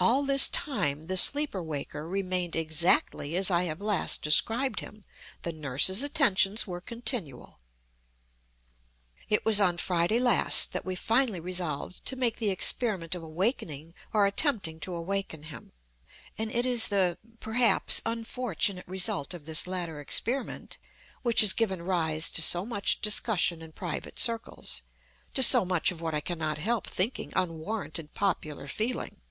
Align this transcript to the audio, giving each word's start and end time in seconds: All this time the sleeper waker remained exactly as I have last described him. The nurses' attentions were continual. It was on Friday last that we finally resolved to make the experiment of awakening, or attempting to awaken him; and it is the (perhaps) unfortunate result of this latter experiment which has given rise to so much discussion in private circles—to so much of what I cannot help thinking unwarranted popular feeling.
All 0.00 0.22
this 0.22 0.46
time 0.46 1.02
the 1.08 1.16
sleeper 1.16 1.60
waker 1.60 2.06
remained 2.08 2.54
exactly 2.54 3.34
as 3.34 3.50
I 3.50 3.64
have 3.64 3.80
last 3.80 4.22
described 4.22 4.78
him. 4.78 5.04
The 5.42 5.52
nurses' 5.52 6.04
attentions 6.04 6.68
were 6.68 6.80
continual. 6.80 7.58
It 9.28 9.44
was 9.44 9.60
on 9.60 9.76
Friday 9.76 10.20
last 10.20 10.70
that 10.72 10.84
we 10.84 10.94
finally 10.94 11.40
resolved 11.40 12.04
to 12.04 12.14
make 12.14 12.36
the 12.36 12.50
experiment 12.50 13.16
of 13.16 13.24
awakening, 13.24 13.92
or 14.14 14.24
attempting 14.24 14.78
to 14.80 14.94
awaken 14.94 15.42
him; 15.42 15.72
and 16.38 16.52
it 16.52 16.64
is 16.64 16.86
the 16.86 17.18
(perhaps) 17.40 18.00
unfortunate 18.06 18.86
result 18.86 19.34
of 19.34 19.46
this 19.46 19.66
latter 19.66 20.00
experiment 20.00 20.78
which 21.22 21.40
has 21.40 21.52
given 21.52 21.82
rise 21.82 22.30
to 22.30 22.40
so 22.40 22.64
much 22.64 23.00
discussion 23.00 23.60
in 23.60 23.72
private 23.72 24.20
circles—to 24.20 25.42
so 25.42 25.64
much 25.64 25.90
of 25.90 26.00
what 26.00 26.14
I 26.14 26.20
cannot 26.20 26.58
help 26.58 26.86
thinking 26.86 27.32
unwarranted 27.34 28.14
popular 28.14 28.68
feeling. 28.68 29.22